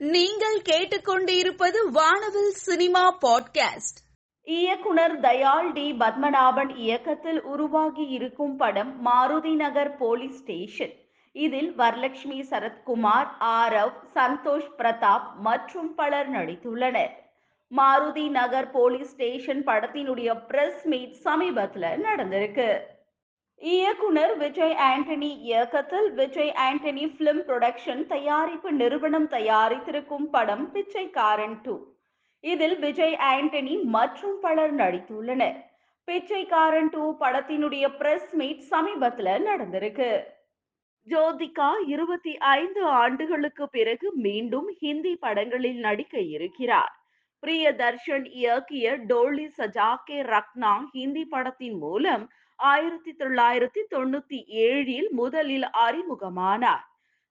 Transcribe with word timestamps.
நீங்கள் 0.00 0.62
கேட்டுக்கொண்டிருப்பது 0.62 1.90
வானவில் 1.92 2.50
சினிமா 2.50 3.18
பாட்காஸ்ட். 3.18 3.98
இயக்குனர் 4.42 5.20
தயாள் 5.20 5.72
டி. 5.72 5.92
பத்மநாபன் 5.92 6.76
இயக்கத்தில் 6.76 7.42
உருவாகி 7.42 8.02
இருக்கும் 8.02 8.56
படம் 8.56 9.06
மாருதி 9.06 9.54
நகர் 9.54 9.96
போலீஸ் 9.96 10.38
ஸ்டேஷன். 10.38 10.92
இதில் 11.32 11.72
வரலட்சுமி 11.78 12.42
சரத்குமார் 12.50 13.28
ஆரவ் 13.40 13.92
சந்தோஷ் 14.14 14.70
பிரதாப் 14.78 15.34
மற்றும் 15.38 15.94
பலர் 15.94 16.30
நடித்துள்ளனர். 16.30 17.10
மாருதி 17.76 18.28
நகர் 18.28 18.70
போலீஸ் 18.70 19.10
ஸ்டேஷன் 19.10 19.64
படத்தினுடைய 19.64 20.46
பிரஸ் 20.46 20.86
மீட் 20.86 21.20
சமீபத்தில் 21.20 22.02
நடந்திருக்கு. 22.02 22.78
இயக்குனர் 23.62 24.34
விஜய் 24.36 24.74
ஆண்டனி 24.90 25.30
இயக்கத்தில் 25.48 26.06
விஜய் 26.12 26.52
ஆண்டனி 26.66 27.04
பிலிம் 27.16 27.42
புரொடக்ஷன் 27.48 28.06
தயாரிப்பு 28.06 28.72
நிறுவனம் 28.72 29.28
தயாரித்திருக்கும் 29.28 30.26
படம் 30.30 30.64
பிச்சைக்காரன் 30.72 31.58
டூ 31.62 31.74
இதில் 32.44 32.76
விஜய் 32.78 33.16
ஆண்டனி 33.32 33.74
மற்றும் 33.96 34.38
பலர் 34.40 34.74
நடித்துள்ளனர். 34.74 35.58
பிச்சைக்காரன் 36.08 36.90
டூ 36.90 37.02
படத்தினுடைய 37.20 37.86
பிரஸ் 37.98 38.30
மீட் 38.32 38.64
சமீபத்தில் 38.70 39.46
நடந்திருக்கு. 39.50 40.10
ஜோதிகா 41.06 41.70
இருபத்தி 41.86 42.32
ஐந்து 42.38 42.82
ஆண்டுகளுக்கு 43.02 43.68
பிறகு 43.68 44.08
மீண்டும் 44.26 44.68
ஹிந்தி 44.80 45.14
படங்களில் 45.16 45.80
நடிக்க 45.80 46.18
இருக்கிறார். 46.36 46.94
பிரியதர்ஷன் 47.42 48.26
இயக்கிய 48.40 48.86
டோலி 49.10 49.46
சஜாக்கே 49.58 50.18
ரக்னா 50.34 50.72
ஹிந்தி 50.92 51.24
படத்தின் 51.24 51.78
மூலம் 51.78 52.24
ஆயிரத்தி 52.60 53.12
தொள்ளாயிரத்தி 53.12 53.82
தொண்ணூத்தி 53.90 54.38
ஏழில் 54.64 55.08
முதலில் 55.10 55.66
அறிமுகமானார். 55.86 56.84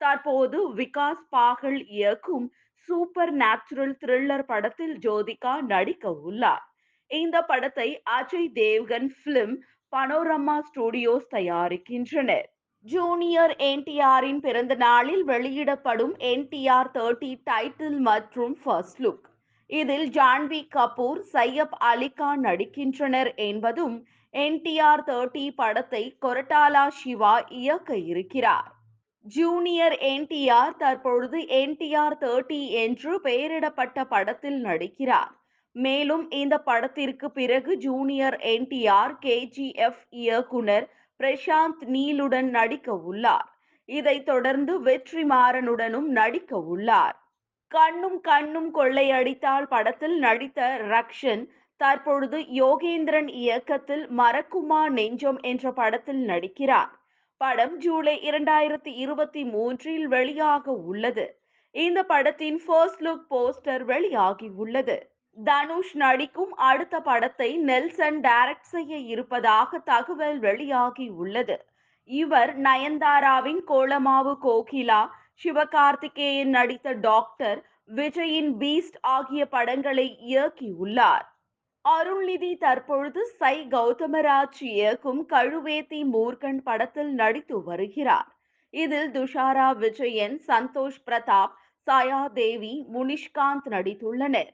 தற்போது 0.00 0.58
விகாஸ் 0.74 1.24
பாகல் 1.36 1.80
இயக்கும் 1.96 2.46
சூப்பர் 2.88 3.32
நேச்சுரல் 3.32 3.94
த்ரில்லர் 4.02 4.46
படத்தில் 4.46 4.96
ஜோதிகா 4.98 5.54
நடிக்க 5.66 6.12
உள்ளார். 6.12 6.64
இந்த 7.10 7.36
படத்தை 7.42 7.88
Ajay 8.18 8.50
Devgn 8.52 9.08
film 9.22 9.54
panorama 9.92 10.56
studios 10.68 11.28
தயாரிக்கின்றனர். 11.30 12.48
Junior 12.86 13.54
என்டிஆரின் 13.70 14.40
பிறந்த 14.40 14.74
நாளில் 14.74 15.24
வெளியிடப்படும் 15.24 16.14
என்டிஆர் 16.32 16.90
தேர்ட்டி 16.96 17.32
டைட்டில் 17.50 17.98
மற்றும் 17.98 18.56
ஃபர்ஸ்ட் 18.64 19.00
லுக் 19.04 19.26
இதில் 19.70 20.08
ஜான்வி 20.10 20.60
கபூர் 20.76 21.20
சையப் 21.32 21.76
அலிகான் 21.84 22.42
நடிக்கின்றனர் 22.42 23.34
என்பதும் 23.36 23.96
என்டிஆர் 24.34 25.02
தேர்ட்டி 25.06 25.50
படத்தை 25.54 26.16
கொரட்டாலா 26.22 26.88
சிவா 26.88 27.34
இயக்க 27.48 27.96
இருக்கிறார். 27.96 28.70
ஜூனியர் 29.26 29.96
என்டிஆர் 30.06 30.76
தற்பொழுது 30.76 31.38
என்டிஆர் 31.38 32.16
தேர்ட்டி 32.18 32.68
என்று 32.74 33.20
பெயரிடப்பட்ட 33.24 34.04
படத்தில் 34.04 34.60
நடிக்கிறார். 34.64 35.32
மேலும் 35.76 36.30
இந்த 36.30 36.58
படத்திற்கு 36.58 37.30
பிறகு 37.30 37.76
ஜூனியர் 37.76 38.36
என்டிஆர் 38.54 39.14
கேஜிஎஃப் 39.22 40.02
இயக்குனர் 40.10 40.86
பிரசாந்த் 41.20 41.82
நீலுடன் 41.86 42.50
நடிக்க 42.50 42.92
உள்ளார். 42.92 43.48
இதைத் 43.88 44.26
தொடர்ந்து 44.26 44.82
வெற்றிமாறனுடனும் 44.82 46.08
நடிக்க 46.12 46.58
உள்ளார். 46.58 47.16
கண்ணும் 47.74 48.18
கண்ணும் 48.20 48.68
கொள்ளையடித்தால் 48.74 49.66
படத்தில் 49.68 50.16
நடித்த 50.18 50.60
ரக்ஷன் 50.88 51.42
தற்பொழுது 51.80 52.38
யோகேந்திரன் 52.62 53.30
இயக்கத்தில் 53.34 54.04
மறக்குமா 54.18 54.82
நெஞ்சம் 54.88 55.40
என்ற 55.42 55.72
படத்தில் 55.72 56.22
நடிக்கிறார். 56.28 56.92
படம் 57.40 57.74
ஜூலை 57.78 58.14
இரண்டாயிரத்தி 58.30 58.92
இருபத்தி 59.04 59.42
மூன்றில் 59.44 60.06
வெளியாக 60.08 60.66
உள்ளது. 60.90 61.26
இந்த 61.74 62.02
படத்தின் 62.02 62.60
ஃபர்ஸ்ட் 62.66 63.02
லுக் 63.02 63.26
போஸ்டர் 63.30 63.84
வெளியாகி 63.84 64.48
உள்ளது. 64.56 64.96
தனுஷ் 65.36 65.94
நடிக்கும் 65.94 66.54
அடுத்த 66.70 66.96
படத்தை 67.00 67.50
நெல்சன் 67.70 68.20
டைரக்ட் 68.20 68.72
செய்ய 68.74 68.96
இருப்பதாக 69.12 69.78
தகவல் 69.78 70.38
வெளியாகி 70.38 71.08
உள்ளது. 71.22 71.58
இவர் 72.10 72.52
நயன்தாராவின் 72.60 73.62
கோலமாவு 73.66 74.34
கோகிலா 74.42 75.02
சிவகார்த்திகேயன் 75.44 76.52
நடித்த 76.56 76.88
டாக்டர் 77.06 77.60
விஜயின் 77.88 78.52
பீஸ்ட் 78.60 78.98
ஆகிய 79.00 79.48
படங்களை 79.48 80.18
இயக்கியுள்ளார். 80.26 81.26
அருள்நிதி 81.84 82.56
தற்பொழுது 82.56 83.26
சை 83.26 83.66
கௌதமராஜ் 83.70 84.60
இயக்கும் 84.60 85.28
கழுவேத்தி 85.28 86.00
மூர்கன் 86.12 86.58
படத்தில் 86.58 87.12
நடித்து 87.14 87.62
வருகிறார். 87.62 88.30
இதில் 88.74 89.10
துஷாரா 89.10 89.68
விஜயன் 89.76 90.36
சந்தோஷ் 90.46 91.00
பிரதாப் 91.06 91.54
சாயா 91.86 92.32
தேவி 92.32 92.86
முனிஷ்காந்த் 92.94 93.68
நடித்துள்ளனர். 93.70 94.52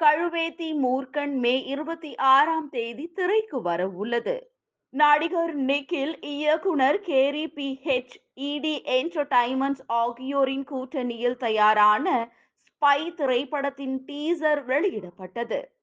கழுவேத்தி 0.00 0.70
மூர்கன் 0.84 1.34
மே 1.34 1.62
இருபத்தி 1.64 2.16
ஆறாம் 2.16 2.68
தேதி 2.68 3.06
திரைக்கு 3.14 3.62
வர 3.62 3.88
உள்ளது. 3.88 4.36
நடிகர் 4.94 5.56
நிக்கில் 5.64 6.14
இயக்குனர் 6.20 7.00
Garry 7.00 7.46
B 7.48 7.80
H 7.84 8.16
ED 8.34 8.82
Entertainments 8.98 9.84
ஆகியோரின் 9.86 10.64
கூட்டணியில் 10.64 11.36
தயாரான 11.36 12.06
ஸ்பை 12.84 13.14
திரைப்படத்தின் 13.14 14.04
டீசர் 14.06 14.64
வெளியிடப்பட்டது. 14.64 15.73